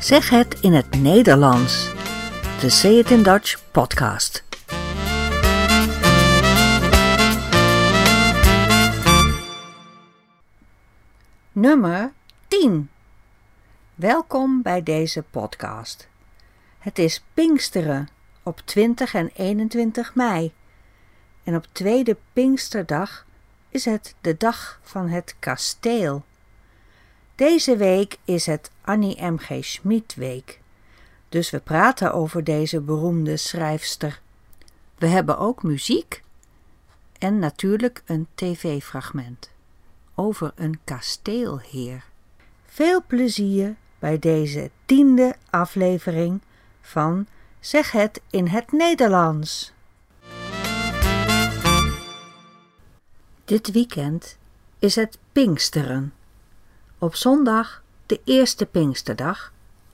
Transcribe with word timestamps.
Zeg 0.00 0.30
het 0.30 0.60
in 0.60 0.72
het 0.72 1.00
Nederlands. 1.00 1.92
De 2.60 2.70
Say 2.70 2.98
It 2.98 3.10
in 3.10 3.22
Dutch 3.22 3.70
podcast. 3.70 4.44
Nummer 11.52 12.12
10. 12.48 12.90
Welkom 13.94 14.62
bij 14.62 14.82
deze 14.82 15.22
podcast. 15.22 16.08
Het 16.78 16.98
is 16.98 17.24
Pinksteren 17.34 18.08
op 18.42 18.60
20 18.64 19.14
en 19.14 19.30
21 19.34 20.14
mei. 20.14 20.52
En 21.44 21.56
op 21.56 21.66
tweede 21.72 22.16
Pinksterdag 22.32 23.26
is 23.68 23.84
het 23.84 24.14
de 24.20 24.36
dag 24.36 24.80
van 24.82 25.08
het 25.08 25.36
kasteel. 25.38 26.24
Deze 27.38 27.76
week 27.76 28.16
is 28.24 28.46
het 28.46 28.70
Annie 28.84 29.22
M.G. 29.22 29.64
Schmid 29.64 30.14
week. 30.14 30.60
Dus 31.28 31.50
we 31.50 31.60
praten 31.60 32.12
over 32.12 32.44
deze 32.44 32.80
beroemde 32.80 33.36
schrijfster. 33.36 34.20
We 34.96 35.06
hebben 35.06 35.38
ook 35.38 35.62
muziek 35.62 36.22
en 37.18 37.38
natuurlijk 37.38 38.02
een 38.06 38.26
tv-fragment 38.34 39.50
over 40.14 40.52
een 40.54 40.78
kasteelheer. 40.84 42.04
Veel 42.64 43.02
plezier 43.06 43.76
bij 43.98 44.18
deze 44.18 44.70
tiende 44.84 45.36
aflevering 45.50 46.40
van 46.80 47.26
Zeg 47.60 47.92
het 47.92 48.20
in 48.30 48.46
het 48.46 48.72
Nederlands. 48.72 49.72
Dit 53.44 53.72
weekend 53.72 54.38
is 54.78 54.94
het 54.94 55.18
Pinksteren. 55.32 56.12
Op 57.00 57.14
zondag 57.14 57.82
de 58.06 58.20
eerste 58.24 58.66
Pinksterdag 58.66 59.52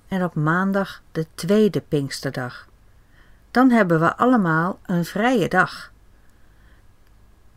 en 0.09 0.25
op 0.25 0.35
maandag 0.35 1.03
de 1.13 1.27
tweede 1.35 1.81
Pinksterdag. 1.81 2.69
Dan 3.51 3.71
hebben 3.71 4.01
we 4.01 4.17
allemaal 4.17 4.79
een 4.87 5.05
vrije 5.05 5.49
dag. 5.49 5.93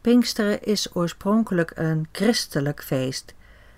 Pinksteren 0.02 0.63
is 0.63 0.95
oorspronkelijk 0.95 1.72
een 1.75 2.07
christelijk 2.11 2.83
feest, 2.83 3.33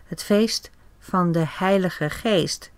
het 0.05 0.23
feest 0.23 0.71
van 0.99 1.31
de 1.31 1.45
Heilige 1.47 2.09
Geest, 2.09 2.72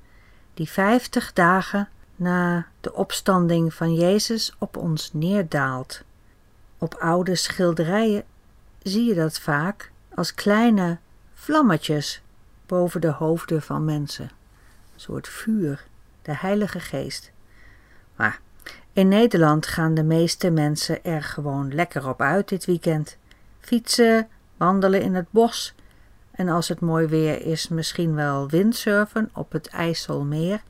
die 0.54 0.70
vijftig 0.70 1.34
dagen 1.34 1.90
na 2.16 2.68
de 2.82 2.94
opstanding 2.94 3.74
van 3.74 3.94
Jezus 3.94 4.56
op 4.58 4.78
ons 4.78 5.14
neerdaalt. 5.14 6.04
Op 6.78 6.96
oude 6.96 7.36
schilderijen 7.36 8.24
zie 8.82 9.06
je 9.06 9.14
dat 9.14 9.40
vaak 9.40 9.92
als 10.16 10.34
kleine 10.34 10.98
vlammetjes 11.34 12.22
boven 12.72 13.02
de 13.02 13.12
hoofden 13.12 13.62
van 13.62 13.86
mensen. 13.86 14.24
Een 14.94 15.00
soort 15.00 15.28
vuur, 15.28 15.86
de 16.22 16.36
Heilige 16.36 16.80
Geest. 16.80 17.32
Maar 18.16 18.40
in 18.94 19.08
Nederland 19.08 19.68
gaan 19.68 19.94
de 19.94 20.04
meeste 20.04 20.50
mensen 20.50 21.04
er 21.04 21.24
gewoon 21.24 21.74
lekker 21.74 22.08
op 22.10 22.22
uit 22.22 22.50
dit 22.50 22.66
weekend. 22.66 23.18
Fietsen, 23.60 24.28
wandelen 24.58 25.02
in 25.02 25.16
het 25.16 25.32
bos 25.32 25.76
en 26.32 26.50
als 26.50 26.68
het 26.68 26.80
mooi 26.80 27.08
weer 27.08 27.46
is, 27.46 27.68
misschien 27.68 28.16
wel 28.16 28.50
windsurfen 28.50 29.30
op 29.34 29.52
het 29.52 29.68
IJsselmeer. 29.68 30.64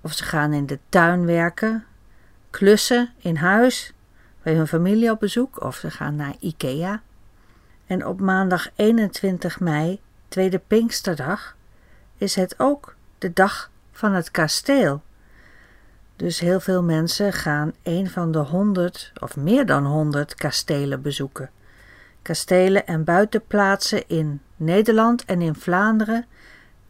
Of 0.00 0.12
ze 0.12 0.24
gaan 0.24 0.52
in 0.52 0.66
de 0.66 0.78
tuin 0.88 1.26
werken, 1.26 1.84
klussen 2.50 3.12
in 3.18 3.36
huis, 3.36 3.92
bij 4.42 4.54
hun 4.54 4.68
familie 4.68 5.10
op 5.10 5.20
bezoek 5.20 5.62
of 5.62 5.76
ze 5.76 5.90
gaan 5.90 6.16
naar 6.16 6.34
Ikea. 6.40 7.02
En 7.86 8.06
op 8.06 8.20
maandag 8.20 8.68
21 8.76 9.60
mei, 9.60 10.00
tweede 10.28 10.58
Pinksterdag, 10.58 11.56
is 12.16 12.34
het 12.34 12.54
ook 12.58 12.94
de 13.18 13.32
dag 13.32 13.70
van 13.92 14.12
het 14.12 14.30
kasteel. 14.30 15.02
Dus 16.16 16.40
heel 16.40 16.60
veel 16.60 16.82
mensen 16.82 17.32
gaan 17.32 17.72
een 17.82 18.10
van 18.10 18.32
de 18.32 18.38
honderd 18.38 19.12
of 19.20 19.36
meer 19.36 19.66
dan 19.66 19.86
honderd 19.86 20.34
kastelen 20.34 21.02
bezoeken. 21.02 21.50
Kastelen 22.22 22.86
en 22.86 23.04
buitenplaatsen 23.04 24.08
in 24.08 24.40
Nederland 24.56 25.24
en 25.24 25.42
in 25.42 25.54
Vlaanderen 25.54 26.26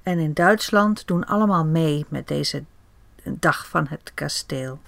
en 0.03 0.19
in 0.19 0.33
Duitsland 0.33 1.07
doen 1.07 1.27
allemaal 1.27 1.65
mee 1.65 2.07
met 2.09 2.29
deze 2.29 2.65
dag 3.25 3.69
van 3.69 3.87
het 3.89 4.11
kasteel. 4.15 4.79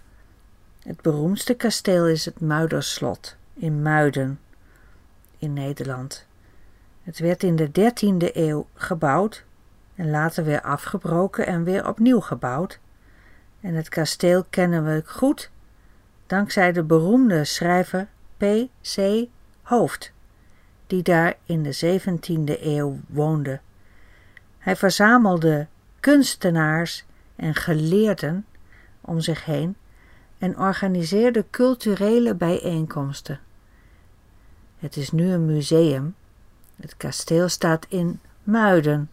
Het 0.83 1.01
beroemdste 1.03 1.55
kasteel 1.55 2.07
is 2.07 2.25
het 2.25 2.41
Muiderslot 2.41 3.37
in 3.55 3.83
Muiden 3.83 4.41
in 5.39 5.53
Nederland. 5.53 6.27
Het 7.11 7.19
werd 7.19 7.43
in 7.43 7.57
de 7.57 7.69
13e 7.69 8.37
eeuw 8.37 8.67
gebouwd 8.75 9.45
en 9.95 10.11
later 10.11 10.45
weer 10.45 10.61
afgebroken 10.63 11.47
en 11.47 11.65
weer 11.65 11.89
opnieuw 11.89 12.21
gebouwd. 12.21 12.79
En 13.61 13.75
het 13.75 13.89
kasteel 13.89 14.45
kennen 14.51 14.85
we 14.85 15.03
goed 15.07 15.51
dankzij 16.27 16.73
de 16.73 16.83
beroemde 16.83 17.45
schrijver 17.45 18.09
P.C. 18.37 19.27
Hoofd, 19.63 20.13
die 20.87 21.03
daar 21.03 21.35
in 21.45 21.63
de 21.63 22.01
17e 22.01 22.63
eeuw 22.63 22.99
woonde. 23.07 23.61
Hij 24.59 24.77
verzamelde 24.77 25.67
kunstenaars 26.01 27.05
en 27.37 27.55
geleerden 27.55 28.47
om 29.01 29.21
zich 29.21 29.45
heen 29.45 29.77
en 30.39 30.59
organiseerde 30.59 31.45
culturele 31.51 32.35
bijeenkomsten. 32.35 33.41
Het 34.79 34.97
is 34.97 35.11
nu 35.11 35.31
een 35.31 35.47
museum. 35.47 36.15
Het 36.81 36.97
kasteel 36.97 37.49
staat 37.49 37.87
in 37.89 38.21
Muiden, 38.43 39.11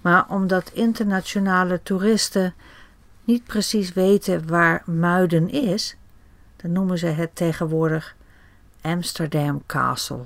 maar 0.00 0.28
omdat 0.28 0.70
internationale 0.72 1.82
toeristen 1.82 2.54
niet 3.24 3.44
precies 3.44 3.92
weten 3.92 4.46
waar 4.48 4.82
Muiden 4.84 5.50
is, 5.50 5.96
dan 6.56 6.72
noemen 6.72 6.98
ze 6.98 7.06
het 7.06 7.36
tegenwoordig 7.36 8.16
Amsterdam 8.80 9.62
Castle. 9.66 10.24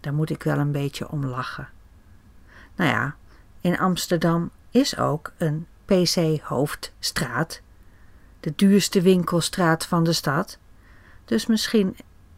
Daar 0.00 0.14
moet 0.14 0.30
ik 0.30 0.42
wel 0.42 0.58
een 0.58 0.72
beetje 0.72 1.10
om 1.10 1.26
lachen. 1.26 1.68
Nou 2.76 2.90
ja, 2.90 3.14
in 3.60 3.78
Amsterdam 3.78 4.50
is 4.70 4.98
ook 4.98 5.32
een 5.36 5.66
PC 5.84 6.40
Hoofdstraat, 6.42 7.60
de 8.40 8.52
duurste 8.56 9.02
winkelstraat 9.02 9.86
van 9.86 10.04
de 10.04 10.12
stad, 10.12 10.58
dus 11.24 11.46
misschien 11.46 11.96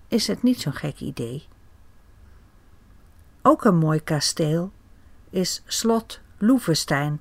is 0.08 0.26
het 0.26 0.42
niet 0.42 0.60
zo'n 0.60 0.74
gek 0.74 1.00
idee. 1.00 1.46
Ook 3.46 3.64
een 3.64 3.76
mooi 3.76 4.02
kasteel 4.02 4.72
is 5.30 5.62
Slot 5.66 6.20
Loevestein 6.38 7.20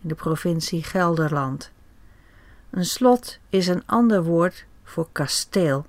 in 0.00 0.08
de 0.08 0.14
provincie 0.14 0.82
Gelderland. 0.82 1.70
Een 2.70 2.84
slot 2.84 3.38
is 3.48 3.66
een 3.66 3.82
ander 3.86 4.24
woord 4.24 4.66
voor 4.82 5.08
kasteel. 5.12 5.86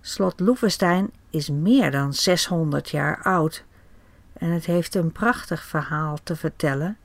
Slot 0.00 0.40
Loevestein 0.40 1.10
is 1.30 1.48
meer 1.48 1.90
dan 1.90 2.14
600 2.14 2.88
jaar 2.88 3.22
oud 3.22 3.64
en 4.32 4.50
het 4.50 4.66
heeft 4.66 4.94
een 4.94 5.12
prachtig 5.12 5.64
verhaal 5.64 6.18
te 6.22 6.36
vertellen 6.36 6.98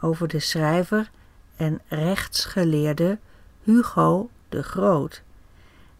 over 0.00 0.28
de 0.28 0.40
schrijver 0.40 1.10
en 1.56 1.80
rechtsgeleerde 1.88 3.18
Hugo 3.62 4.30
de 4.48 4.62
Groot, 4.62 5.22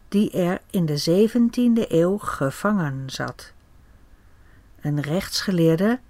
die 0.09 0.31
er 0.31 0.61
in 0.71 0.87
de 0.87 1.27
17e 1.29 1.91
eeuw 1.91 2.19
gevangen 2.19 3.11
zat. 3.11 3.55
Een 4.87 5.01
rechtsgeleerde, 5.01 6.01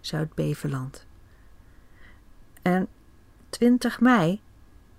Zuid-Beveland. 0.00 1.06
En 2.62 2.88
20 3.48 4.00
mei 4.00 4.40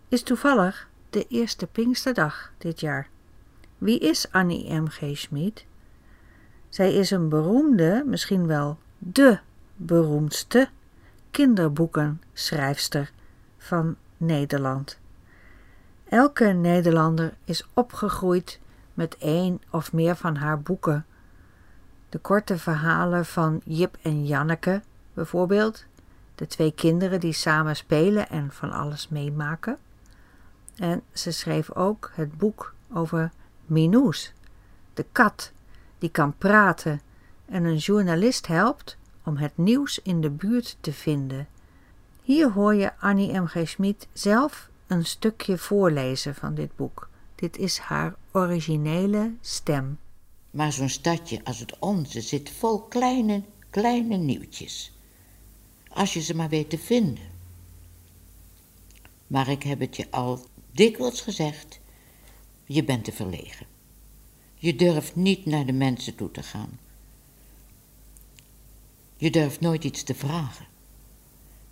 is 0.08 0.24
toevallig 0.24 0.89
de 1.10 1.26
eerste 1.28 1.68
Pinksterdag 1.68 2.52
dit 2.58 2.80
jaar. 2.80 3.10
Wie 3.78 4.00
is 4.00 4.32
Annie 4.32 4.74
M. 4.74 4.88
G. 4.88 5.18
Schmid? 5.18 5.66
Zij 6.70 6.94
is 6.94 7.12
een 7.12 7.30
beroemde, 7.30 8.04
misschien 8.06 8.48
wel 8.48 8.78
de 8.98 9.40
beroemdste 9.76 10.70
kinderboekenschrijfster 11.32 13.12
van 13.58 13.96
Nederland. 14.18 15.00
Elke 16.10 16.46
Nederlander 16.46 17.34
is 17.44 17.68
opgegroeid 17.74 18.60
met 18.94 19.18
één 19.18 19.62
of 19.70 19.94
meer 19.94 20.16
van 20.16 20.36
haar 20.36 20.62
boeken. 20.62 21.06
De 22.10 22.18
korte 22.18 22.58
verhalen 22.58 23.26
van 23.26 23.62
Jip 23.66 23.98
en 24.02 24.26
Janneke, 24.26 24.82
bijvoorbeeld, 25.14 25.86
de 26.36 26.48
twee 26.48 26.72
kinderen 26.72 27.20
die 27.20 27.34
samen 27.34 27.76
spelen 27.76 28.30
en 28.30 28.52
van 28.52 28.72
alles 28.72 29.08
meemaken. 29.08 29.78
En 30.80 31.02
ze 31.14 31.32
schreef 31.32 31.72
ook 31.72 32.12
het 32.14 32.38
boek 32.38 32.74
over 32.94 33.32
Minoes, 33.66 34.34
de 34.94 35.06
kat 35.12 35.52
die 35.98 36.10
kan 36.10 36.38
praten 36.38 37.02
en 37.46 37.64
een 37.64 37.78
journalist 37.78 38.48
helpt 38.48 38.98
om 39.24 39.38
het 39.38 39.58
nieuws 39.58 40.00
in 40.00 40.22
de 40.22 40.30
buurt 40.30 40.78
te 40.82 40.94
vinden. 40.94 41.48
Hier 42.24 42.52
hoor 42.52 42.76
je 42.76 42.98
Annie 43.00 43.40
M. 43.40 43.46
G. 43.46 43.70
Schmid 43.70 44.08
zelf 44.14 44.70
een 44.88 45.06
stukje 45.06 45.58
voorlezen 45.58 46.36
van 46.36 46.56
dit 46.56 46.76
boek. 46.76 47.10
Dit 47.36 47.58
is 47.58 47.78
haar 47.78 48.16
originele 48.32 49.34
stem. 49.42 50.00
Maar 50.52 50.72
zo'n 50.72 50.90
stadje 50.90 51.44
als 51.44 51.60
het 51.60 51.80
onze 51.80 52.22
zit 52.22 52.50
vol 52.50 52.82
kleine, 52.82 53.44
kleine 53.70 54.18
nieuwtjes. 54.18 54.94
Als 55.88 56.14
je 56.14 56.22
ze 56.22 56.36
maar 56.36 56.50
weet 56.50 56.70
te 56.70 56.78
vinden. 56.78 57.24
Maar 59.28 59.48
ik 59.48 59.64
heb 59.64 59.80
het 59.80 59.96
je 59.96 60.08
al 60.12 60.46
dikwijls 60.72 61.22
gezegd, 61.22 61.80
je 62.66 62.84
bent 62.84 63.04
te 63.04 63.12
verlegen. 63.12 63.66
Je 64.56 64.76
durft 64.76 65.16
niet 65.16 65.46
naar 65.46 65.66
de 65.66 65.72
mensen 65.72 66.16
toe 66.16 66.32
te 66.32 66.44
gaan. 66.44 66.80
Je 69.18 69.32
durft 69.32 69.60
nooit 69.60 69.84
iets 69.84 70.04
te 70.04 70.16
vragen. 70.16 70.66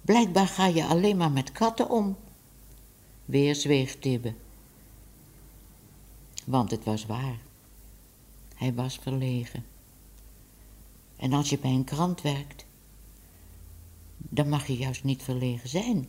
Blijkbaar 0.01 0.47
ga 0.47 0.65
je 0.65 0.85
alleen 0.85 1.17
maar 1.17 1.31
met 1.31 1.51
katten 1.51 1.89
om. 1.89 2.17
Weer 3.25 3.55
zweeg 3.55 3.95
Tibbe. 3.95 4.33
Want 6.45 6.71
het 6.71 6.83
was 6.83 7.05
waar. 7.05 7.39
Hij 8.55 8.73
was 8.73 8.99
verlegen. 9.01 9.65
En 11.15 11.33
als 11.33 11.49
je 11.49 11.57
bij 11.57 11.71
een 11.71 11.83
krant 11.83 12.21
werkt, 12.21 12.65
dan 14.17 14.49
mag 14.49 14.67
je 14.67 14.77
juist 14.77 15.03
niet 15.03 15.23
verlegen 15.23 15.69
zijn. 15.69 16.07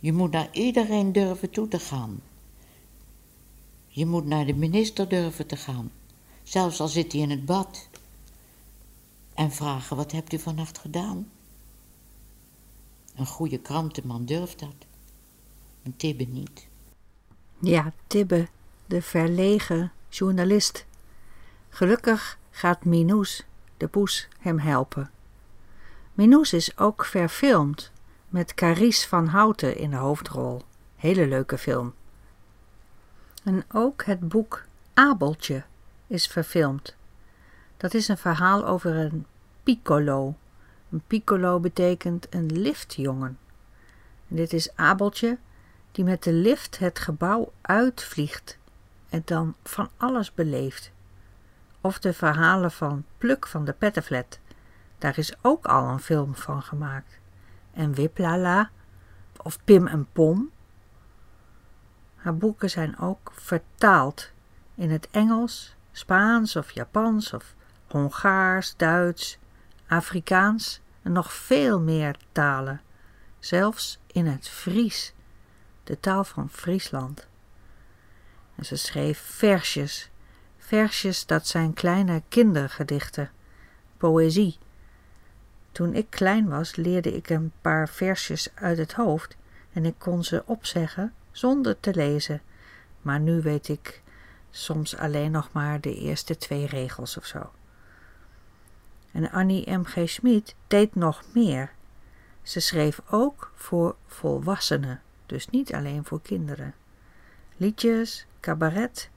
Je 0.00 0.12
moet 0.12 0.30
naar 0.30 0.48
iedereen 0.52 1.12
durven 1.12 1.50
toe 1.50 1.68
te 1.68 1.78
gaan. 1.78 2.20
Je 3.88 4.06
moet 4.06 4.26
naar 4.26 4.46
de 4.46 4.54
minister 4.54 5.08
durven 5.08 5.46
te 5.46 5.56
gaan, 5.56 5.92
zelfs 6.42 6.80
al 6.80 6.88
zit 6.88 7.12
hij 7.12 7.20
in 7.20 7.30
het 7.30 7.44
bad. 7.44 7.88
En 9.34 9.52
vragen, 9.52 9.96
wat 9.96 10.12
hebt 10.12 10.32
u 10.32 10.38
vannacht 10.38 10.78
gedaan? 10.78 11.30
Een 13.14 13.26
goede 13.26 13.58
krantenman 13.58 14.24
durft 14.24 14.58
dat. 14.58 14.74
Een 15.82 15.96
Tibbe 15.96 16.24
niet. 16.24 16.68
Ja, 17.58 17.92
Tibbe, 18.06 18.48
de 18.86 19.02
verlegen 19.02 19.92
journalist. 20.08 20.86
Gelukkig 21.68 22.38
gaat 22.50 22.84
Minoes, 22.84 23.44
de 23.76 23.88
poes, 23.88 24.28
hem 24.38 24.58
helpen. 24.58 25.10
Minoes 26.12 26.52
is 26.52 26.78
ook 26.78 27.04
verfilmd 27.04 27.92
met 28.30 28.54
Carice 28.54 29.08
van 29.08 29.26
Houten 29.26 29.76
in 29.76 29.90
de 29.90 29.96
hoofdrol. 29.96 30.62
Hele 30.96 31.26
leuke 31.26 31.58
film. 31.58 31.94
En 33.44 33.64
ook 33.72 34.04
het 34.04 34.28
boek 34.28 34.64
Abeltje 34.94 35.62
is 36.06 36.26
verfilmd. 36.26 36.96
Dat 37.76 37.94
is 37.94 38.08
een 38.08 38.18
verhaal 38.18 38.66
over 38.66 38.96
een 38.96 39.26
piccolo. 39.62 40.34
Een 40.90 41.02
piccolo 41.06 41.60
betekent 41.60 42.26
een 42.34 42.60
liftjongen. 42.60 43.38
En 44.28 44.36
dit 44.36 44.52
is 44.52 44.76
Abeltje 44.76 45.38
die 45.92 46.04
met 46.04 46.22
de 46.22 46.32
lift 46.32 46.78
het 46.78 46.98
gebouw 46.98 47.52
uitvliegt 47.60 48.58
en 49.08 49.22
dan 49.24 49.54
van 49.62 49.88
alles 49.96 50.34
beleeft. 50.34 50.90
Of 51.80 51.98
de 51.98 52.12
verhalen 52.12 52.70
van 52.70 53.04
Pluk 53.18 53.46
van 53.46 53.64
de 53.64 53.72
Pettenflat. 53.72 54.38
Daar 54.98 55.18
is 55.18 55.34
ook 55.42 55.66
al 55.66 55.88
een 55.88 56.00
film 56.00 56.34
van 56.34 56.62
gemaakt. 56.62 57.19
En 57.72 57.94
Wiplala 57.94 58.70
of 59.42 59.64
Pim 59.64 59.86
en 59.86 60.06
Pom 60.12 60.50
haar 62.20 62.36
boeken 62.36 62.70
zijn 62.70 62.98
ook 62.98 63.32
vertaald 63.34 64.30
in 64.74 64.90
het 64.90 65.08
Engels, 65.10 65.74
Spaans 65.92 66.56
of 66.56 66.70
Japans 66.70 67.32
of 67.32 67.54
Hongaars, 67.86 68.76
Duits, 68.76 69.38
Afrikaans 69.88 70.80
en 71.02 71.12
nog 71.12 71.32
veel 71.32 71.80
meer 71.80 72.16
talen, 72.32 72.80
zelfs 73.38 73.98
in 74.06 74.26
het 74.26 74.48
Fries, 74.48 75.12
de 75.84 76.00
taal 76.00 76.24
van 76.24 76.48
Friesland. 76.50 77.28
En 78.54 78.64
ze 78.64 78.76
schreef 78.76 79.18
versjes, 79.18 80.10
versjes 80.58 81.26
dat 81.26 81.46
zijn 81.46 81.74
kleine 81.74 82.22
kindergedichten, 82.28 83.30
poëzie. 83.96 84.58
Toen 85.72 85.94
ik 85.94 86.06
klein 86.10 86.48
was, 86.48 86.76
leerde 86.76 87.16
ik 87.16 87.30
een 87.30 87.52
paar 87.60 87.88
versjes 87.88 88.48
uit 88.54 88.78
het 88.78 88.92
hoofd 88.92 89.36
en 89.72 89.84
ik 89.84 89.94
kon 89.98 90.24
ze 90.24 90.42
opzeggen 90.46 91.12
zonder 91.30 91.80
te 91.80 91.94
lezen, 91.94 92.42
maar 93.02 93.20
nu 93.20 93.42
weet 93.42 93.68
ik 93.68 94.02
soms 94.50 94.96
alleen 94.96 95.30
nog 95.30 95.52
maar 95.52 95.80
de 95.80 95.94
eerste 95.94 96.36
twee 96.36 96.66
regels 96.66 97.16
of 97.16 97.26
zo. 97.26 97.50
En 99.12 99.30
Annie 99.30 99.70
M. 99.70 99.84
G. 99.84 100.08
Schmid 100.08 100.54
deed 100.66 100.94
nog 100.94 101.24
meer. 101.34 101.70
Ze 102.42 102.60
schreef 102.60 103.00
ook 103.10 103.52
voor 103.54 103.96
volwassenen, 104.06 105.02
dus 105.26 105.48
niet 105.48 105.74
alleen 105.74 106.04
voor 106.04 106.22
kinderen. 106.22 106.74
Liedjes, 107.56 108.26
cabaret, 108.40 109.10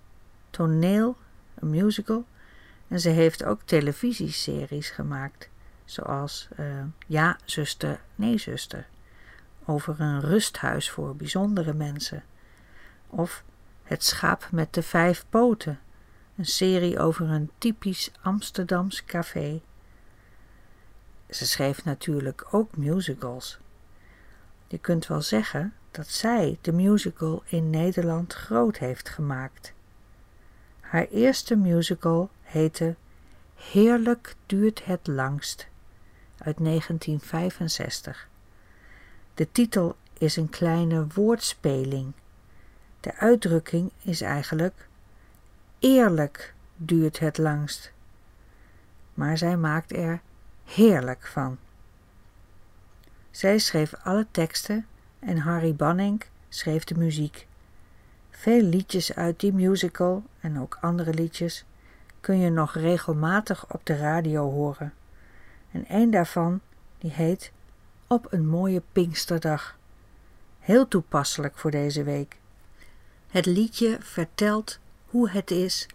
toneel, 0.50 1.18
een 1.56 1.70
musical 1.70 2.26
en 2.88 3.00
ze 3.00 3.10
heeft 3.10 3.44
ook 3.44 3.62
televisieseries 3.66 4.90
gemaakt, 4.90 5.50
zoals 5.86 6.48
uh, 6.60 6.84
Ja, 7.08 7.38
zuster, 7.46 8.00
nee, 8.16 8.38
zuster 8.38 8.86
over 9.66 10.00
een 10.00 10.22
rusthuis 10.22 10.90
voor 10.90 11.16
bijzondere 11.16 11.74
mensen. 11.74 12.24
Of 13.08 13.44
Het 13.84 14.04
schaap 14.04 14.48
met 14.52 14.74
de 14.74 14.84
vijf 14.84 15.26
poten, 15.30 15.80
een 16.38 16.46
serie 16.46 17.00
over 17.00 17.30
een 17.30 17.52
typisch 17.58 18.12
Amsterdams 18.22 19.06
café. 19.06 19.62
Ze 21.30 21.46
schreef 21.46 21.84
natuurlijk 21.86 22.48
ook 22.52 22.78
musicals. 22.78 23.60
Je 24.68 24.78
kunt 24.78 25.08
wel 25.08 25.22
zeggen 25.22 25.74
dat 25.92 26.08
zij 26.08 26.58
de 26.62 26.72
musical 26.72 27.44
in 27.46 27.70
Nederland 27.70 28.34
groot 28.34 28.78
heeft 28.78 29.10
gemaakt. 29.10 29.74
Haar 30.80 31.08
eerste 31.08 31.56
musical 31.56 32.30
heette 32.42 32.96
Heerlijk 33.56 34.36
duurt 34.46 34.86
het 34.86 35.08
langst 35.08 35.68
uit 36.44 36.58
1965. 36.58 38.28
De 39.34 39.52
titel 39.52 39.96
is 40.18 40.36
een 40.36 40.50
kleine 40.50 41.08
woordspeling. 41.14 42.12
De 43.00 43.16
uitdrukking 43.16 43.92
is 44.02 44.22
eigenlijk 44.22 44.88
eerlijk 45.80 46.54
duurt 46.76 47.20
het 47.20 47.38
langst. 47.38 47.92
Maar 49.14 49.38
zij 49.38 49.58
maakt 49.58 49.94
er 49.96 50.22
heerlijk 50.66 51.26
van. 51.26 51.58
Zij 53.32 53.58
schreef 53.58 53.94
alle 54.04 54.28
teksten 54.32 54.86
en 55.20 55.38
Harry 55.38 55.76
Banning 55.76 56.24
schreef 56.50 56.84
de 56.84 56.96
muziek. 56.96 57.48
Veel 58.30 58.62
liedjes 58.62 59.16
uit 59.16 59.40
die 59.40 59.54
musical 59.54 60.24
en 60.40 60.60
ook 60.60 60.78
andere 60.82 61.14
liedjes 61.14 61.66
kun 62.20 62.38
je 62.38 62.50
nog 62.50 62.74
regelmatig 62.74 63.74
op 63.74 63.86
de 63.86 63.98
radio 63.98 64.52
horen. 64.52 64.94
En 65.74 65.86
een 65.88 66.12
daarvan, 66.12 66.62
die 66.98 67.12
heet 67.12 67.52
op 68.08 68.34
een 68.34 68.48
mooie 68.48 68.82
Pinksterdag. 68.92 69.78
Heel 70.60 70.88
toepasselijk 70.88 71.58
voor 71.58 71.72
deze 71.72 72.04
week. 72.04 72.38
Het 73.28 73.46
liedje 73.46 73.98
vertelt 74.02 74.80
hoe 75.06 75.30
het 75.30 75.52
is 75.52 75.88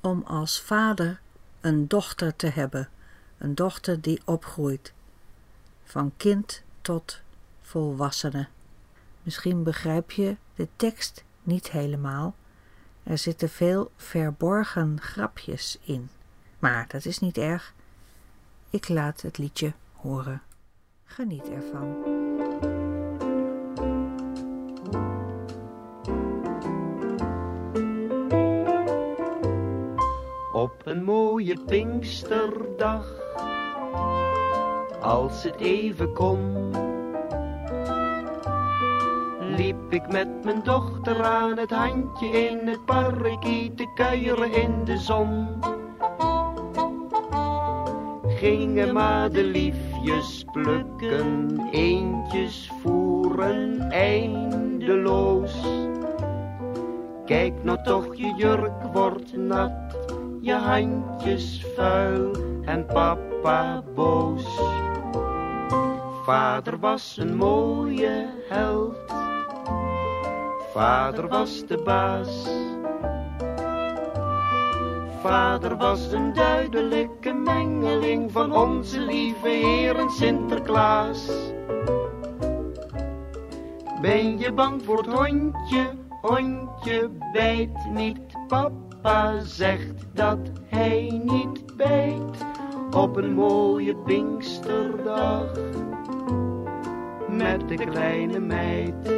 om 0.00 0.22
als 0.22 0.60
vader 0.60 1.20
een 1.60 1.88
dochter 1.88 2.36
te 2.36 2.46
hebben, 2.46 2.88
een 3.38 3.54
dochter 3.54 4.00
die 4.00 4.20
opgroeit, 4.24 4.92
van 5.84 6.12
kind 6.16 6.62
tot 6.80 7.20
volwassene. 7.60 8.48
Misschien 9.22 9.62
begrijp 9.62 10.10
je 10.10 10.36
de 10.54 10.68
tekst 10.76 11.24
niet 11.42 11.70
helemaal. 11.70 12.34
Er 13.02 13.18
zitten 13.18 13.48
veel 13.48 13.90
verborgen 13.96 15.00
grapjes 15.00 15.78
in. 15.82 16.08
Maar 16.58 16.86
dat 16.88 17.04
is 17.04 17.18
niet 17.18 17.38
erg. 17.38 17.74
Ik 18.74 18.88
laat 18.88 19.20
het 19.20 19.38
liedje 19.38 19.72
horen. 19.92 20.42
Geniet 21.04 21.50
ervan. 21.50 21.96
Op 30.52 30.82
een 30.84 31.04
mooie 31.04 31.60
Pinksterdag, 31.66 33.12
als 35.00 35.42
het 35.42 35.56
even 35.56 36.12
kon, 36.12 36.70
liep 39.56 39.92
ik 39.92 40.12
met 40.12 40.44
mijn 40.44 40.62
dochter 40.62 41.24
aan 41.24 41.58
het 41.58 41.70
handje 41.70 42.28
in 42.28 42.66
het 42.66 42.84
parkie 42.84 43.74
te 43.74 43.92
kuieren 43.94 44.52
in 44.52 44.84
de 44.84 44.98
zon. 44.98 45.73
Gingen 48.38 48.92
madeliefjes 48.92 50.44
plukken, 50.52 51.60
eentjes 51.70 52.70
voeren 52.82 53.90
eindeloos. 53.90 55.54
Kijk 57.24 57.64
nou 57.64 57.78
toch, 57.82 58.14
je 58.14 58.34
jurk 58.36 58.82
wordt 58.92 59.36
nat, 59.36 59.72
je 60.40 60.52
handjes 60.52 61.66
vuil 61.76 62.30
en 62.64 62.86
papa 62.86 63.82
boos. 63.94 64.60
Vader 66.24 66.78
was 66.78 67.16
een 67.16 67.36
mooie 67.36 68.26
held, 68.48 68.96
vader 70.72 71.28
was 71.28 71.66
de 71.66 71.82
baas. 71.84 72.48
Vader 75.24 75.76
was 75.76 76.12
een 76.12 76.32
duidelijke 76.32 77.32
mengeling 77.32 78.32
van 78.32 78.56
onze 78.56 79.00
lieve 79.00 79.48
Heer 79.48 79.96
en 79.96 80.10
Sinterklaas. 80.10 81.30
Ben 84.00 84.38
je 84.38 84.52
bang 84.52 84.84
voor 84.84 84.96
het 84.96 85.06
hondje? 85.06 85.90
Hondje 86.20 87.10
bijt 87.32 87.90
niet. 87.92 88.18
Papa 88.48 89.40
zegt 89.40 90.06
dat 90.12 90.38
hij 90.66 91.22
niet 91.24 91.76
bijt. 91.76 92.46
Op 92.90 93.16
een 93.16 93.34
mooie 93.34 93.96
Pinksterdag 93.96 95.52
met 97.28 97.68
de 97.68 97.74
kleine 97.74 98.38
meid. 98.38 99.12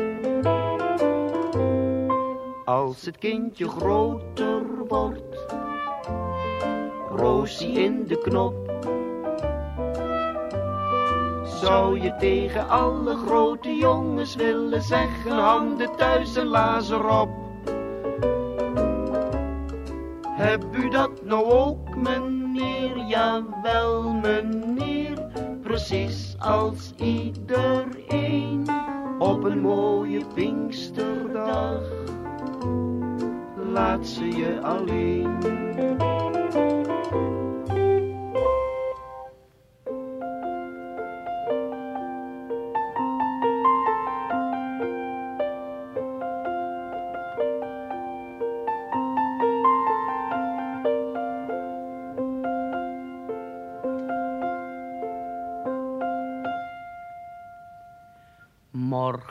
Als 2.65 3.05
het 3.05 3.19
kindje 3.19 3.69
groter 3.69 4.63
wordt, 4.89 5.26
Roosie 7.17 7.73
in 7.73 8.05
de 8.07 8.19
knop. 8.19 8.55
Zou 11.45 12.01
je 12.01 12.15
tegen 12.19 12.69
alle 12.69 13.17
grote 13.17 13.75
jongens 13.75 14.35
willen 14.35 14.83
zeggen, 14.83 15.31
handen 15.31 15.97
thuis 15.97 16.37
en 16.37 16.47
lazer 16.47 17.21
op. 17.21 17.29
Heb 20.29 20.65
u 20.73 20.89
dat 20.89 21.25
nou 21.25 21.45
ook, 21.45 21.97
meneer? 21.97 22.99
Jawel, 23.09 24.11
meneer. 24.13 25.31
Precies 25.63 26.37
als 26.39 26.93
iedereen 26.97 28.67
op 29.19 29.45
een 29.45 29.61
mooie 29.61 30.21
Pinksterdag. 30.35 31.81
Laat 33.73 34.07
ze 34.07 34.25
je 34.25 34.61
alleen. 34.63 35.39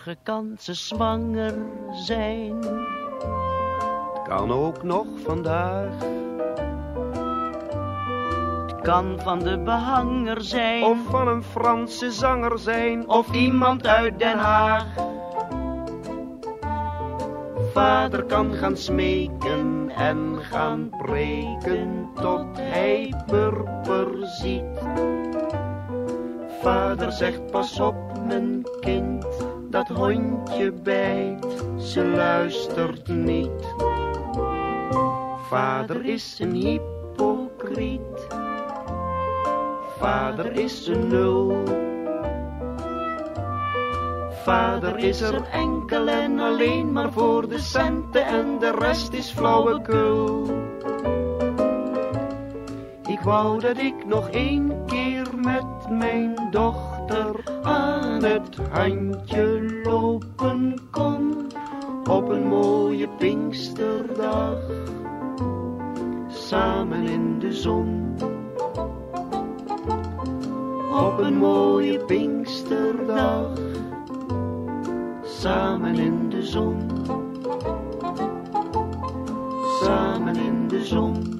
Morgen 0.05 0.23
kan 0.23 0.55
ze 0.59 0.73
zwanger 0.73 1.53
zijn. 1.91 2.55
Het 4.13 4.27
kan 4.27 4.51
ook 4.51 4.83
nog 4.83 5.05
vandaag. 5.23 5.93
Het 8.65 8.81
kan 8.81 9.19
van 9.19 9.39
de 9.39 9.59
behanger 9.59 10.41
zijn. 10.41 10.83
Of 10.83 10.97
van 11.09 11.27
een 11.27 11.43
Franse 11.43 12.11
zanger 12.11 12.59
zijn. 12.59 13.09
Of 13.09 13.33
iemand 13.33 13.87
uit 13.87 14.19
Den 14.19 14.37
Haag. 14.37 14.85
Vader 17.73 18.23
kan 18.23 18.53
gaan 18.53 18.77
smeken 18.77 19.91
en 19.95 20.37
gaan 20.41 20.89
preken 20.89 22.09
tot 22.13 22.47
hij 22.57 23.13
purper 23.25 24.07
ziet. 24.21 24.79
Vader 26.61 27.11
zegt 27.11 27.51
pas 27.51 27.79
op 27.79 28.04
dat 29.87 29.97
hondje 29.97 30.71
bijt, 30.71 31.65
ze 31.77 32.05
luistert 32.05 33.07
niet. 33.07 33.75
Vader 35.47 36.05
is 36.05 36.39
een 36.39 36.53
hypocriet, 36.53 38.27
vader 39.97 40.51
is 40.51 40.87
een 40.87 41.07
nul. 41.07 41.63
Vader 44.43 44.97
is 44.97 45.21
er 45.21 45.43
enkel 45.51 46.07
en 46.07 46.39
alleen 46.39 46.91
maar 46.91 47.11
voor 47.11 47.49
de 47.49 47.59
centen 47.59 48.25
en 48.25 48.59
de 48.59 48.71
rest 48.71 49.13
is 49.13 49.31
flauwekul. 49.31 50.45
Ik 53.07 53.19
wou 53.19 53.59
dat 53.59 53.77
ik 53.77 54.05
nog 54.05 54.29
één 54.29 54.85
keer 54.85 55.27
met 55.35 55.89
mijn 55.89 56.47
dochter 56.51 57.43
aan 57.63 57.94
het 58.23 58.57
handje 58.71 59.81
lopen 59.83 60.79
kon 60.91 61.51
op 62.09 62.29
een 62.29 62.47
mooie 62.47 63.09
Pinksterdag, 63.17 64.59
samen 66.27 67.03
in 67.03 67.39
de 67.39 67.53
zon. 67.53 68.15
Op 70.91 71.17
een 71.19 71.37
mooie 71.37 72.05
Pinksterdag, 72.05 73.59
samen 75.23 75.95
in 75.95 76.29
de 76.29 76.43
zon. 76.43 76.89
Samen 79.81 80.35
in 80.35 80.67
de 80.67 80.85
zon. 80.85 81.39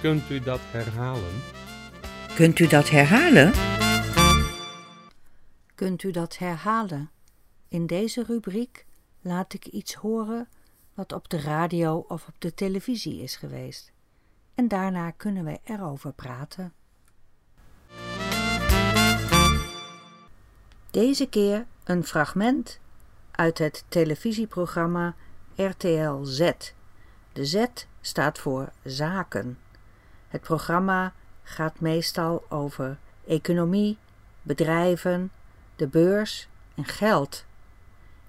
Kunt 0.00 0.30
u 0.30 0.40
dat 0.40 0.60
herhalen? 0.70 1.65
Kunt 2.36 2.58
u 2.58 2.66
dat 2.66 2.90
herhalen? 2.90 3.52
Kunt 5.74 6.02
u 6.02 6.10
dat 6.10 6.38
herhalen? 6.38 7.10
In 7.68 7.86
deze 7.86 8.22
rubriek 8.22 8.86
laat 9.20 9.54
ik 9.54 9.66
iets 9.66 9.94
horen 9.94 10.48
wat 10.94 11.12
op 11.12 11.28
de 11.28 11.40
radio 11.40 12.04
of 12.08 12.28
op 12.28 12.34
de 12.38 12.54
televisie 12.54 13.22
is 13.22 13.36
geweest. 13.36 13.92
En 14.54 14.68
daarna 14.68 15.10
kunnen 15.10 15.44
wij 15.44 15.60
erover 15.64 16.12
praten. 16.12 16.72
Deze 20.90 21.28
keer 21.28 21.66
een 21.84 22.04
fragment 22.04 22.80
uit 23.30 23.58
het 23.58 23.84
televisieprogramma 23.88 25.14
RTL 25.54 26.22
Z. 26.22 26.50
De 27.32 27.44
Z 27.44 27.64
staat 28.00 28.38
voor 28.38 28.72
zaken. 28.84 29.58
Het 30.28 30.40
programma 30.40 31.12
gaat 31.48 31.80
meestal 31.80 32.44
over 32.48 32.98
economie, 33.26 33.98
bedrijven, 34.42 35.30
de 35.76 35.86
beurs 35.86 36.48
en 36.74 36.84
geld. 36.84 37.44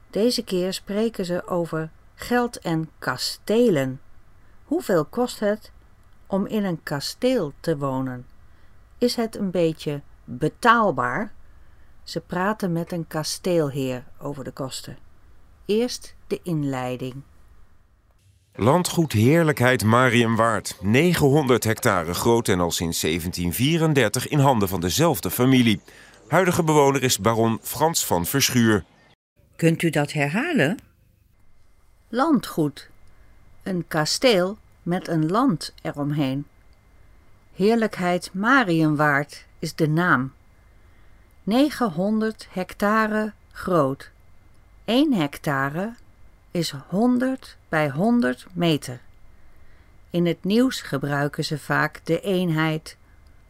Deze 0.10 0.44
keer 0.44 0.74
spreken 0.74 1.26
ze 1.26 1.48
over 1.48 1.90
geld 2.16 2.60
en 2.60 2.90
kastelen. 3.00 4.02
Hoeveel 4.64 5.06
kost 5.06 5.40
het 5.40 5.72
om 6.28 6.46
in 6.46 6.64
een 6.64 6.84
kasteel 6.84 7.54
te 7.60 7.78
wonen? 7.78 8.26
Is 8.98 9.16
het 9.16 9.36
een 9.36 9.52
beetje 9.52 10.02
betaalbaar? 10.24 11.32
Ze 12.04 12.22
praten 12.22 12.72
met 12.72 12.92
een 12.92 13.08
kasteelheer 13.08 14.04
over 14.18 14.44
de 14.44 14.52
kosten. 14.52 14.98
Eerst 15.66 16.16
de 16.28 16.40
inleiding. 16.44 17.24
Landgoed 18.60 19.12
Heerlijkheid 19.12 19.84
Marienwaard, 19.84 20.78
900 20.82 21.64
hectare 21.64 22.14
groot 22.14 22.48
en 22.48 22.60
al 22.60 22.72
sinds 22.72 23.00
1734 23.02 24.28
in 24.28 24.40
handen 24.40 24.68
van 24.68 24.82
dezelfde 24.82 25.32
familie. 25.32 25.82
Huidige 26.28 26.64
bewoner 26.64 27.04
is 27.04 27.20
baron 27.20 27.60
Frans 27.62 28.06
van 28.06 28.26
Verschuur. 28.26 28.84
Kunt 29.56 29.82
u 29.82 29.90
dat 29.90 30.12
herhalen? 30.12 30.80
Landgoed. 32.10 32.90
Een 33.64 33.86
kasteel 33.88 34.58
met 34.84 35.08
een 35.08 35.30
land 35.32 35.74
eromheen. 35.82 36.46
Heerlijkheid 37.54 38.30
Marienwaard 38.34 39.46
is 39.60 39.76
de 39.76 39.88
naam. 39.88 40.34
900 41.44 42.48
hectare 42.50 43.34
groot. 43.52 44.12
1 44.86 45.14
hectare 45.14 45.94
is 46.58 46.74
100 46.88 47.58
bij 47.70 47.90
100 47.90 48.46
meter. 48.54 49.00
In 50.10 50.26
het 50.26 50.44
nieuws 50.44 50.82
gebruiken 50.82 51.46
ze 51.46 51.60
vaak 51.60 52.02
de 52.04 52.22
eenheid 52.22 52.98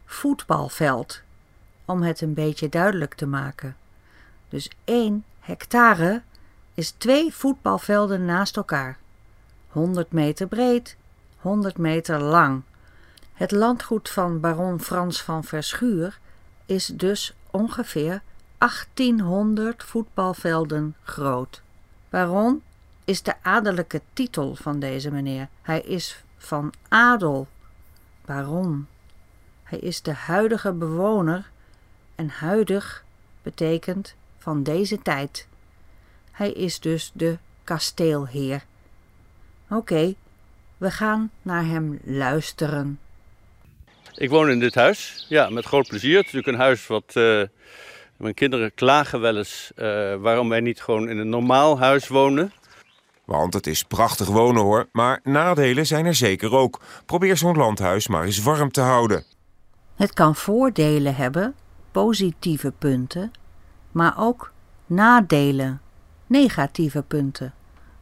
voetbalveld 0.04 1.20
om 1.84 2.02
het 2.02 2.20
een 2.20 2.34
beetje 2.34 2.68
duidelijk 2.68 3.14
te 3.14 3.26
maken. 3.26 3.76
Dus 4.48 4.70
1 4.84 5.24
hectare 5.40 6.22
is 6.74 6.90
twee 6.90 7.34
voetbalvelden 7.34 8.24
naast 8.24 8.56
elkaar. 8.56 8.98
100 9.68 10.12
meter 10.12 10.46
breed, 10.46 10.96
100 11.36 11.78
meter 11.78 12.22
lang. 12.22 12.62
Het 13.32 13.50
landgoed 13.50 14.08
van 14.08 14.40
baron 14.40 14.80
Frans 14.80 15.22
van 15.22 15.44
Verschuur 15.44 16.18
is 16.66 16.86
dus 16.86 17.34
ongeveer 17.50 18.22
1800 18.58 19.84
voetbalvelden 19.84 20.96
groot. 21.02 21.62
Baron 22.08 22.62
is 23.08 23.22
de 23.22 23.34
adellijke 23.42 24.00
titel 24.12 24.54
van 24.54 24.78
deze 24.78 25.10
meneer. 25.10 25.48
Hij 25.62 25.80
is 25.80 26.22
van 26.36 26.72
adel, 26.88 27.46
baron. 28.24 28.86
Hij 29.62 29.78
is 29.78 30.02
de 30.02 30.12
huidige 30.12 30.72
bewoner 30.72 31.50
en 32.14 32.28
huidig 32.28 33.04
betekent 33.42 34.14
van 34.38 34.62
deze 34.62 35.02
tijd. 35.02 35.48
Hij 36.30 36.52
is 36.52 36.80
dus 36.80 37.10
de 37.14 37.38
kasteelheer. 37.64 38.64
Oké, 39.70 40.14
we 40.76 40.90
gaan 40.90 41.30
naar 41.42 41.64
hem 41.64 42.00
luisteren. 42.04 42.98
Ik 44.14 44.30
woon 44.30 44.50
in 44.50 44.60
dit 44.60 44.74
huis, 44.74 45.26
ja, 45.28 45.50
met 45.50 45.64
groot 45.64 45.88
plezier. 45.88 46.16
Het 46.16 46.26
is 46.26 46.32
natuurlijk 46.32 46.58
een 46.58 46.64
huis 46.64 46.86
wat. 46.86 47.12
Uh, 47.14 47.42
mijn 48.18 48.34
kinderen 48.34 48.74
klagen 48.74 49.20
wel 49.20 49.36
eens 49.36 49.70
uh, 49.76 50.14
waarom 50.14 50.48
wij 50.48 50.60
niet 50.60 50.80
gewoon 50.80 51.08
in 51.08 51.18
een 51.18 51.28
normaal 51.28 51.78
huis 51.78 52.08
wonen. 52.08 52.52
Want 53.28 53.54
het 53.54 53.66
is 53.66 53.82
prachtig 53.82 54.26
wonen 54.26 54.62
hoor, 54.62 54.88
maar 54.92 55.20
nadelen 55.22 55.86
zijn 55.86 56.06
er 56.06 56.14
zeker 56.14 56.54
ook. 56.54 56.80
Probeer 57.06 57.36
zo'n 57.36 57.56
landhuis 57.56 58.08
maar 58.08 58.24
eens 58.24 58.42
warm 58.42 58.70
te 58.70 58.80
houden. 58.80 59.24
Het 59.94 60.12
kan 60.12 60.34
voordelen 60.34 61.14
hebben, 61.14 61.54
positieve 61.90 62.72
punten, 62.78 63.30
maar 63.92 64.14
ook 64.18 64.52
nadelen, 64.86 65.80
negatieve 66.26 67.02
punten. 67.02 67.54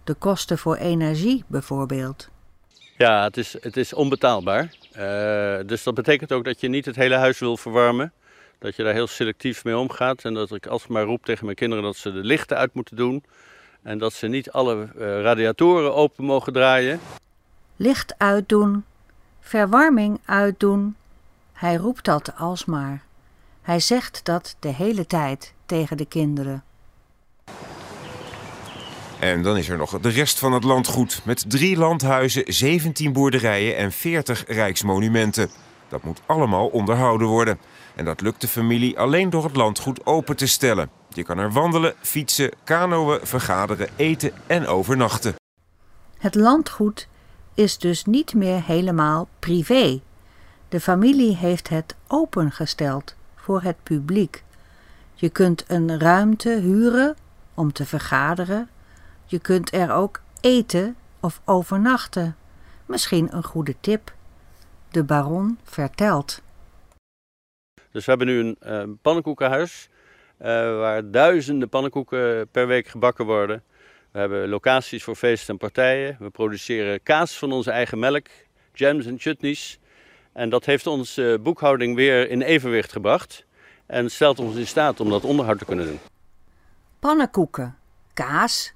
De 0.04 0.14
kosten 0.14 0.58
voor 0.58 0.76
energie 0.76 1.44
bijvoorbeeld. 1.46 2.28
Ja, 2.96 3.24
het 3.24 3.36
is, 3.36 3.56
het 3.60 3.76
is 3.76 3.94
onbetaalbaar. 3.94 4.74
Uh, 4.98 5.68
dus 5.68 5.82
dat 5.82 5.94
betekent 5.94 6.32
ook 6.32 6.44
dat 6.44 6.60
je 6.60 6.68
niet 6.68 6.84
het 6.84 6.96
hele 6.96 7.16
huis 7.16 7.38
wil 7.38 7.56
verwarmen. 7.56 8.12
Dat 8.58 8.76
je 8.76 8.82
daar 8.82 8.94
heel 8.94 9.06
selectief 9.06 9.64
mee 9.64 9.76
omgaat. 9.76 10.24
En 10.24 10.34
dat 10.34 10.54
ik 10.54 10.66
alsmaar 10.66 11.04
roep 11.04 11.24
tegen 11.24 11.44
mijn 11.44 11.56
kinderen 11.56 11.84
dat 11.84 11.96
ze 11.96 12.12
de 12.12 12.24
lichten 12.24 12.56
uit 12.56 12.74
moeten 12.74 12.96
doen. 12.96 13.24
En 13.86 13.98
dat 13.98 14.12
ze 14.12 14.26
niet 14.26 14.50
alle 14.50 14.74
uh, 14.74 15.20
radiatoren 15.20 15.94
open 15.94 16.24
mogen 16.24 16.52
draaien. 16.52 17.00
Licht 17.76 18.14
uitdoen, 18.18 18.84
verwarming 19.40 20.20
uitdoen. 20.24 20.96
Hij 21.52 21.74
roept 21.74 22.04
dat 22.04 22.32
alsmaar. 22.36 23.02
Hij 23.62 23.80
zegt 23.80 24.20
dat 24.24 24.56
de 24.58 24.68
hele 24.68 25.06
tijd 25.06 25.54
tegen 25.66 25.96
de 25.96 26.06
kinderen. 26.06 26.64
En 29.20 29.42
dan 29.42 29.56
is 29.56 29.68
er 29.68 29.76
nog 29.76 30.00
de 30.00 30.08
rest 30.08 30.38
van 30.38 30.52
het 30.52 30.64
landgoed 30.64 31.20
met 31.24 31.44
drie 31.50 31.76
landhuizen, 31.76 32.42
17 32.46 33.12
boerderijen 33.12 33.76
en 33.76 33.92
40 33.92 34.44
rijksmonumenten. 34.46 35.50
Dat 35.88 36.02
moet 36.02 36.20
allemaal 36.26 36.66
onderhouden 36.66 37.26
worden. 37.26 37.58
En 37.94 38.04
dat 38.04 38.20
lukt 38.20 38.40
de 38.40 38.48
familie 38.48 38.98
alleen 38.98 39.30
door 39.30 39.44
het 39.44 39.56
landgoed 39.56 40.06
open 40.06 40.36
te 40.36 40.46
stellen. 40.46 40.90
Je 41.16 41.22
kan 41.22 41.38
er 41.38 41.52
wandelen, 41.52 41.94
fietsen, 42.00 42.50
kanoën, 42.64 43.20
vergaderen, 43.22 43.88
eten 43.96 44.32
en 44.46 44.66
overnachten. 44.66 45.34
Het 46.18 46.34
landgoed 46.34 47.08
is 47.54 47.78
dus 47.78 48.04
niet 48.04 48.34
meer 48.34 48.64
helemaal 48.64 49.28
privé. 49.38 50.00
De 50.68 50.80
familie 50.80 51.36
heeft 51.36 51.68
het 51.68 51.96
opengesteld 52.06 53.14
voor 53.34 53.62
het 53.62 53.76
publiek. 53.82 54.44
Je 55.14 55.28
kunt 55.28 55.64
een 55.68 56.00
ruimte 56.00 56.50
huren 56.60 57.16
om 57.54 57.72
te 57.72 57.86
vergaderen. 57.86 58.68
Je 59.24 59.38
kunt 59.38 59.74
er 59.74 59.92
ook 59.92 60.20
eten 60.40 60.96
of 61.20 61.40
overnachten. 61.44 62.36
Misschien 62.86 63.36
een 63.36 63.44
goede 63.44 63.74
tip. 63.80 64.14
De 64.90 65.04
baron 65.04 65.58
vertelt. 65.64 66.42
Dus 67.90 68.04
we 68.04 68.10
hebben 68.10 68.26
nu 68.26 68.38
een 68.38 68.56
uh, 68.66 68.94
pannenkoekenhuis 69.02 69.88
waar 70.38 71.10
duizenden 71.10 71.68
pannenkoeken 71.68 72.48
per 72.48 72.66
week 72.66 72.86
gebakken 72.86 73.24
worden. 73.24 73.62
We 74.10 74.18
hebben 74.18 74.48
locaties 74.48 75.04
voor 75.04 75.16
feesten 75.16 75.52
en 75.52 75.58
partijen. 75.58 76.16
We 76.18 76.30
produceren 76.30 77.02
kaas 77.02 77.38
van 77.38 77.52
onze 77.52 77.70
eigen 77.70 77.98
melk, 77.98 78.26
jams 78.72 79.06
en 79.06 79.18
chutneys. 79.18 79.78
En 80.32 80.50
dat 80.50 80.64
heeft 80.64 80.86
onze 80.86 81.38
boekhouding 81.42 81.94
weer 81.96 82.30
in 82.30 82.42
evenwicht 82.42 82.92
gebracht 82.92 83.46
en 83.86 84.10
stelt 84.10 84.38
ons 84.38 84.56
in 84.56 84.66
staat 84.66 85.00
om 85.00 85.10
dat 85.10 85.24
onderhoud 85.24 85.58
te 85.58 85.64
kunnen 85.64 85.86
doen. 85.86 85.98
Pannenkoeken, 86.98 87.76
kaas, 88.14 88.74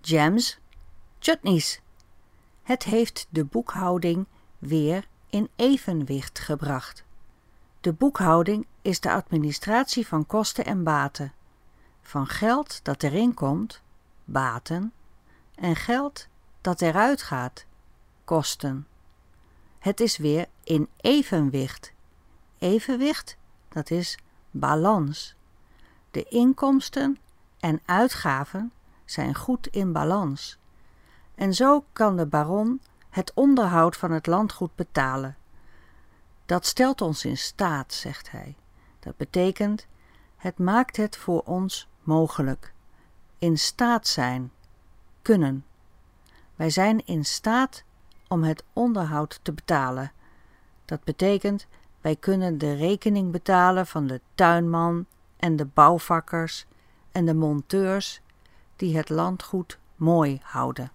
jams, 0.00 0.58
chutneys. 1.18 1.80
Het 2.62 2.84
heeft 2.84 3.26
de 3.30 3.44
boekhouding 3.44 4.26
weer 4.58 5.04
in 5.30 5.48
evenwicht 5.56 6.38
gebracht. 6.38 7.04
De 7.80 7.92
boekhouding 7.92 8.66
is 8.82 9.00
de 9.00 9.12
administratie 9.12 10.06
van 10.06 10.26
kosten 10.26 10.64
en 10.64 10.84
baten, 10.84 11.32
van 12.02 12.26
geld 12.26 12.84
dat 12.84 13.02
erin 13.02 13.34
komt, 13.34 13.82
baten, 14.24 14.92
en 15.54 15.76
geld 15.76 16.28
dat 16.60 16.80
eruit 16.80 17.22
gaat, 17.22 17.66
kosten. 18.24 18.86
Het 19.78 20.00
is 20.00 20.16
weer 20.16 20.46
in 20.64 20.88
evenwicht. 20.96 21.92
Evenwicht, 22.58 23.36
dat 23.68 23.90
is 23.90 24.18
balans. 24.50 25.36
De 26.10 26.22
inkomsten 26.22 27.18
en 27.60 27.80
uitgaven 27.84 28.72
zijn 29.04 29.34
goed 29.34 29.66
in 29.66 29.92
balans. 29.92 30.58
En 31.34 31.54
zo 31.54 31.84
kan 31.92 32.16
de 32.16 32.26
baron 32.26 32.80
het 33.10 33.32
onderhoud 33.34 33.96
van 33.96 34.10
het 34.10 34.26
landgoed 34.26 34.74
betalen. 34.74 35.36
Dat 36.48 36.66
stelt 36.66 37.00
ons 37.00 37.24
in 37.24 37.36
staat, 37.36 37.94
zegt 37.94 38.30
hij. 38.30 38.56
Dat 39.00 39.16
betekent, 39.16 39.86
het 40.36 40.58
maakt 40.58 40.96
het 40.96 41.16
voor 41.16 41.42
ons 41.44 41.88
mogelijk. 42.02 42.72
In 43.38 43.58
staat 43.58 44.06
zijn, 44.06 44.52
kunnen. 45.22 45.64
Wij 46.56 46.70
zijn 46.70 47.06
in 47.06 47.24
staat 47.24 47.82
om 48.28 48.42
het 48.42 48.64
onderhoud 48.72 49.40
te 49.42 49.52
betalen. 49.52 50.12
Dat 50.84 51.04
betekent, 51.04 51.66
wij 52.00 52.16
kunnen 52.16 52.58
de 52.58 52.74
rekening 52.74 53.30
betalen 53.30 53.86
van 53.86 54.06
de 54.06 54.20
tuinman 54.34 55.06
en 55.36 55.56
de 55.56 55.66
bouwvakkers 55.66 56.66
en 57.12 57.24
de 57.24 57.34
monteurs 57.34 58.20
die 58.76 58.96
het 58.96 59.08
landgoed 59.08 59.78
mooi 59.96 60.40
houden. 60.42 60.92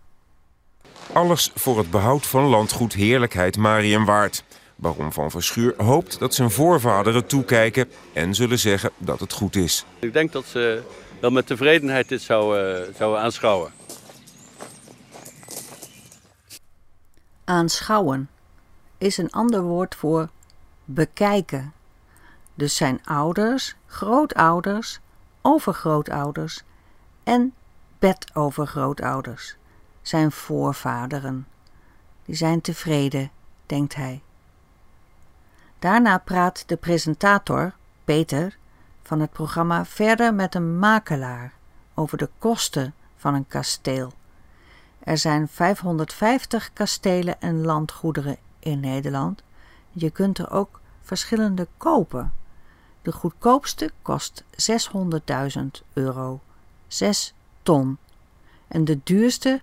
Alles 1.13 1.51
voor 1.55 1.77
het 1.77 1.91
behoud 1.91 2.27
van 2.27 2.43
landgoed 2.43 2.93
Heerlijkheid 2.93 3.57
Marienwaard. 3.57 4.43
Baron 4.75 5.13
van 5.13 5.31
Verschuur 5.31 5.73
hoopt 5.77 6.19
dat 6.19 6.33
zijn 6.33 6.51
voorvaderen 6.51 7.25
toekijken 7.25 7.89
en 8.13 8.35
zullen 8.35 8.59
zeggen 8.59 8.91
dat 8.97 9.19
het 9.19 9.33
goed 9.33 9.55
is. 9.55 9.85
Ik 9.99 10.13
denk 10.13 10.31
dat 10.31 10.45
ze 10.45 10.83
wel 11.19 11.31
met 11.31 11.47
tevredenheid 11.47 12.09
dit 12.09 12.21
zouden, 12.21 12.87
uh, 12.89 12.95
zouden 12.95 13.21
aanschouwen. 13.21 13.71
Aanschouwen 17.43 18.29
is 18.97 19.17
een 19.17 19.31
ander 19.31 19.61
woord 19.61 19.95
voor 19.95 20.29
bekijken. 20.85 21.73
Dus 22.55 22.75
zijn 22.75 22.99
ouders, 23.03 23.75
grootouders, 23.85 24.99
overgrootouders 25.41 26.63
en 27.23 27.53
bedovergrootouders, 27.99 29.55
zijn 30.01 30.31
voorvaderen. 30.31 31.47
Die 32.25 32.35
zijn 32.35 32.61
tevreden, 32.61 33.31
denkt 33.65 33.95
hij. 33.95 34.21
Daarna 35.83 36.17
praat 36.17 36.63
de 36.67 36.77
presentator, 36.77 37.73
Peter, 38.03 38.57
van 39.01 39.19
het 39.19 39.31
programma 39.31 39.85
verder 39.85 40.33
met 40.33 40.55
een 40.55 40.79
makelaar 40.79 41.53
over 41.93 42.17
de 42.17 42.29
kosten 42.37 42.93
van 43.15 43.33
een 43.33 43.47
kasteel. 43.47 44.13
Er 44.99 45.17
zijn 45.17 45.47
550 45.47 46.73
kastelen 46.73 47.41
en 47.41 47.65
landgoederen 47.65 48.37
in 48.59 48.79
Nederland. 48.79 49.43
Je 49.91 50.09
kunt 50.09 50.37
er 50.37 50.51
ook 50.51 50.79
verschillende 51.01 51.67
kopen. 51.77 52.33
De 53.01 53.11
goedkoopste 53.11 53.91
kost 54.01 54.43
600.000 54.51 55.63
euro, 55.93 56.41
6 56.87 57.33
ton. 57.63 57.97
En 58.67 58.85
de 58.85 58.99
duurste 59.03 59.61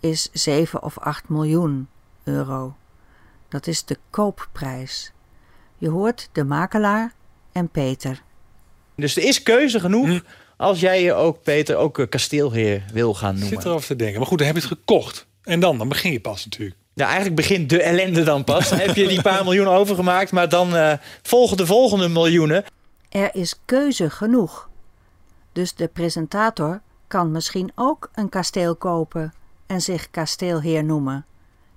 is 0.00 0.30
7 0.32 0.82
of 0.82 0.98
8 0.98 1.28
miljoen 1.28 1.88
euro. 2.22 2.76
Dat 3.48 3.66
is 3.66 3.84
de 3.84 3.98
koopprijs. 4.10 5.13
Je 5.84 5.90
hoort 5.90 6.28
de 6.32 6.44
makelaar 6.44 7.12
en 7.52 7.68
Peter. 7.68 8.22
Dus 8.96 9.16
er 9.16 9.22
is 9.22 9.42
keuze 9.42 9.80
genoeg 9.80 10.22
als 10.56 10.80
jij 10.80 11.02
je 11.02 11.12
ook, 11.12 11.42
Peter, 11.42 11.76
ook 11.76 11.98
eh, 11.98 12.08
kasteelheer 12.08 12.84
wil 12.92 13.14
gaan 13.14 13.34
Ik 13.34 13.40
noemen. 13.40 13.56
zit 13.56 13.66
erover 13.66 13.86
te 13.86 13.96
denken. 13.96 14.18
Maar 14.18 14.26
goed, 14.26 14.38
dan 14.38 14.46
heb 14.46 14.56
je 14.56 14.62
het 14.62 14.70
gekocht. 14.70 15.26
En 15.42 15.60
dan, 15.60 15.78
dan 15.78 15.88
begin 15.88 16.12
je 16.12 16.20
pas 16.20 16.44
natuurlijk. 16.44 16.76
Ja, 16.94 17.04
eigenlijk 17.06 17.36
begint 17.36 17.70
de 17.70 17.82
ellende 17.82 18.22
dan 18.22 18.44
pas. 18.44 18.68
Dan 18.68 18.78
heb 18.78 18.96
je 18.96 19.08
die 19.08 19.22
paar 19.22 19.44
miljoen 19.48 19.66
overgemaakt, 19.66 20.32
maar 20.32 20.48
dan 20.48 20.76
eh, 20.76 20.92
volgen 21.22 21.56
de 21.56 21.66
volgende 21.66 22.08
miljoenen. 22.08 22.64
Er 23.08 23.34
is 23.34 23.60
keuze 23.64 24.10
genoeg. 24.10 24.68
Dus 25.52 25.74
de 25.74 25.88
presentator 25.88 26.80
kan 27.06 27.30
misschien 27.30 27.72
ook 27.74 28.10
een 28.14 28.28
kasteel 28.28 28.76
kopen 28.76 29.34
en 29.66 29.80
zich 29.80 30.10
kasteelheer 30.10 30.84
noemen. 30.84 31.26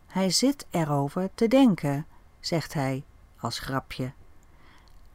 Hij 0.07 0.29
zit 0.29 0.65
erover 0.71 1.29
te 1.35 1.47
denken, 1.47 2.05
zegt 2.39 2.73
hij 2.73 3.03
als 3.39 3.59
grapje. 3.59 4.11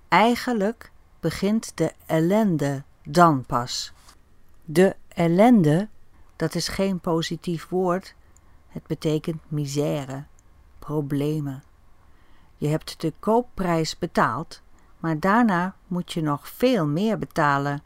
Eigenlijk 0.08 0.90
begint 1.20 1.76
de 1.76 1.92
ellende 2.06 2.82
dan 3.04 3.44
pas. 3.46 3.92
De 4.64 4.96
ellende, 5.08 5.88
dat 6.36 6.54
is 6.54 6.68
geen 6.68 7.00
positief 7.00 7.68
woord. 7.68 8.14
Het 8.68 8.86
betekent 8.86 9.42
misère, 9.48 10.24
problemen. 10.78 11.62
Je 12.56 12.68
hebt 12.68 13.00
de 13.00 13.12
koopprijs 13.18 13.98
betaald, 13.98 14.62
maar 14.98 15.20
daarna 15.20 15.76
moet 15.86 16.12
je 16.12 16.22
nog 16.22 16.48
veel 16.48 16.86
meer 16.86 17.18
betalen. 17.18 17.82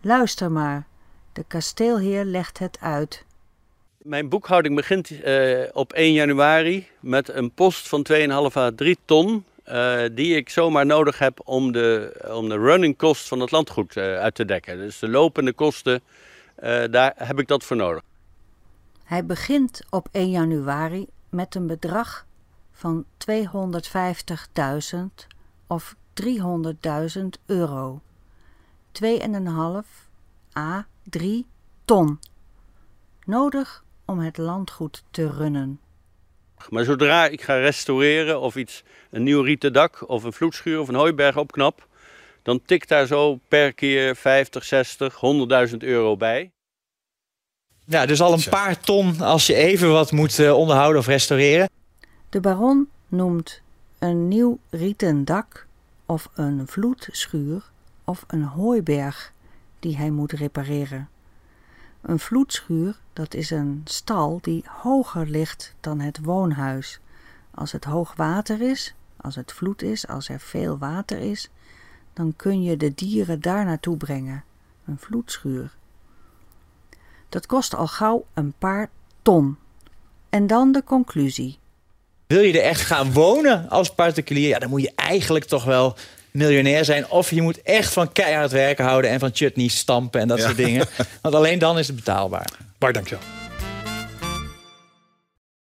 Luister 0.00 0.52
maar, 0.52 0.86
de 1.32 1.44
kasteelheer 1.44 2.24
legt 2.24 2.58
het 2.58 2.78
uit. 2.80 3.24
Mijn 3.98 4.28
boekhouding 4.28 4.74
begint 4.74 5.20
eh, 5.20 5.62
op 5.72 5.92
1 5.92 6.12
januari 6.12 6.88
met 7.00 7.28
een 7.28 7.50
post 7.50 7.88
van 7.88 8.06
2,5 8.12 8.56
à 8.56 8.70
3 8.74 8.98
ton. 9.04 9.44
Eh, 9.66 10.02
die 10.12 10.36
ik 10.36 10.48
zomaar 10.48 10.86
nodig 10.86 11.18
heb 11.18 11.40
om 11.44 11.72
de, 11.72 12.20
om 12.30 12.48
de 12.48 12.58
running 12.58 12.98
cost 12.98 13.28
van 13.28 13.40
het 13.40 13.50
landgoed 13.50 13.96
eh, 13.96 14.18
uit 14.18 14.34
te 14.34 14.44
dekken. 14.44 14.76
Dus 14.76 14.98
de 14.98 15.08
lopende 15.08 15.52
kosten, 15.52 16.02
eh, 16.54 16.84
daar 16.90 17.12
heb 17.16 17.38
ik 17.38 17.48
dat 17.48 17.64
voor 17.64 17.76
nodig. 17.76 18.02
Hij 19.04 19.26
begint 19.26 19.80
op 19.90 20.08
1 20.12 20.30
januari 20.30 21.06
met 21.28 21.54
een 21.54 21.66
bedrag 21.66 22.26
van 22.72 23.04
250.000 23.18 25.26
of 25.66 25.96
300.000 26.12 27.28
euro. 27.46 28.00
2,5 28.92 29.00
à 30.56 30.86
3 31.02 31.46
ton. 31.84 32.18
Nodig 33.24 33.84
om 34.04 34.18
het 34.18 34.36
landgoed 34.36 35.04
te 35.10 35.30
runnen. 35.30 35.80
Maar 36.68 36.84
zodra 36.84 37.26
ik 37.26 37.42
ga 37.42 37.58
restaureren 37.58 38.40
of 38.40 38.56
iets, 38.56 38.82
een 39.10 39.22
nieuw 39.22 39.42
rieten 39.42 39.72
dak 39.72 40.08
of 40.08 40.24
een 40.24 40.32
vloedschuur 40.32 40.80
of 40.80 40.88
een 40.88 40.94
hooiberg 40.94 41.36
opknap, 41.36 41.86
dan 42.42 42.62
tikt 42.64 42.88
daar 42.88 43.06
zo 43.06 43.38
per 43.48 43.72
keer 43.72 44.16
50, 44.16 44.64
60, 44.64 45.20
100.000 45.70 45.76
euro 45.76 46.16
bij. 46.16 46.50
Ja, 47.84 48.06
dus 48.06 48.20
al 48.20 48.32
een 48.32 48.48
paar 48.50 48.80
ton 48.80 49.20
als 49.20 49.46
je 49.46 49.54
even 49.54 49.92
wat 49.92 50.12
moet 50.12 50.38
eh, 50.38 50.56
onderhouden 50.56 51.00
of 51.00 51.06
restaureren. 51.06 51.68
De 52.28 52.40
baron 52.40 52.88
noemt 53.08 53.60
een 53.98 54.28
nieuw 54.28 54.58
rieten 54.70 55.24
dak 55.24 55.66
of 56.06 56.28
een 56.34 56.66
vloedschuur 56.66 57.62
of 58.04 58.24
een 58.26 58.42
hooiberg 58.42 59.32
die 59.78 59.96
hij 59.96 60.10
moet 60.10 60.32
repareren. 60.32 61.08
Een 62.06 62.18
vloedschuur, 62.18 62.98
dat 63.12 63.34
is 63.34 63.50
een 63.50 63.80
stal 63.84 64.38
die 64.42 64.64
hoger 64.66 65.26
ligt 65.26 65.74
dan 65.80 66.00
het 66.00 66.18
woonhuis. 66.22 67.00
Als 67.50 67.72
het 67.72 67.84
hoog 67.84 68.14
water 68.16 68.60
is, 68.60 68.94
als 69.16 69.34
het 69.34 69.52
vloed 69.52 69.82
is, 69.82 70.08
als 70.08 70.28
er 70.28 70.40
veel 70.40 70.78
water 70.78 71.18
is, 71.18 71.50
dan 72.12 72.34
kun 72.36 72.62
je 72.62 72.76
de 72.76 72.94
dieren 72.94 73.40
daar 73.40 73.64
naartoe 73.64 73.96
brengen. 73.96 74.44
Een 74.84 74.98
vloedschuur. 74.98 75.74
Dat 77.28 77.46
kost 77.46 77.74
al 77.74 77.86
gauw 77.86 78.26
een 78.34 78.52
paar 78.58 78.90
ton. 79.22 79.56
En 80.28 80.46
dan 80.46 80.72
de 80.72 80.84
conclusie. 80.84 81.58
Wil 82.26 82.40
je 82.40 82.60
er 82.60 82.68
echt 82.68 82.80
gaan 82.80 83.12
wonen 83.12 83.68
als 83.68 83.94
particulier? 83.94 84.48
Ja, 84.48 84.58
dan 84.58 84.70
moet 84.70 84.82
je 84.82 84.92
eigenlijk 84.94 85.44
toch 85.44 85.64
wel 85.64 85.96
miljonair 86.36 86.84
zijn. 86.84 87.10
Of 87.10 87.30
je 87.30 87.42
moet 87.42 87.62
echt 87.62 87.92
van 87.92 88.12
keihard 88.12 88.50
werken 88.50 88.84
houden 88.84 89.10
en 89.10 89.18
van 89.18 89.30
chutney 89.32 89.68
stampen 89.68 90.20
en 90.20 90.28
dat 90.28 90.40
soort 90.40 90.56
dingen. 90.56 90.86
Want 91.22 91.34
alleen 91.34 91.58
dan 91.58 91.78
is 91.78 91.86
het 91.86 91.96
betaalbaar. 91.96 92.50
Bart, 92.78 92.94
dankjewel. 92.94 93.24